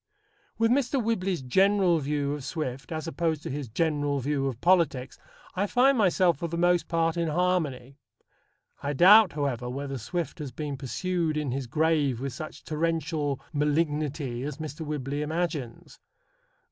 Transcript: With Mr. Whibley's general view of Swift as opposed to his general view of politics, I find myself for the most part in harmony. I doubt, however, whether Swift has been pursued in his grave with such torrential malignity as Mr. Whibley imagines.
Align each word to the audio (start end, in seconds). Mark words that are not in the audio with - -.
With 0.57 0.71
Mr. 0.71 0.99
Whibley's 0.99 1.43
general 1.43 1.99
view 1.99 2.33
of 2.33 2.43
Swift 2.43 2.91
as 2.91 3.05
opposed 3.07 3.43
to 3.43 3.51
his 3.51 3.67
general 3.69 4.17
view 4.19 4.47
of 4.47 4.59
politics, 4.59 5.19
I 5.53 5.67
find 5.67 5.95
myself 5.95 6.39
for 6.39 6.47
the 6.47 6.57
most 6.57 6.87
part 6.87 7.17
in 7.17 7.27
harmony. 7.27 7.99
I 8.81 8.93
doubt, 8.93 9.33
however, 9.33 9.69
whether 9.69 9.99
Swift 9.99 10.39
has 10.39 10.51
been 10.51 10.75
pursued 10.75 11.37
in 11.37 11.51
his 11.51 11.67
grave 11.67 12.19
with 12.19 12.33
such 12.33 12.63
torrential 12.63 13.39
malignity 13.53 14.41
as 14.41 14.57
Mr. 14.57 14.83
Whibley 14.83 15.21
imagines. 15.21 15.99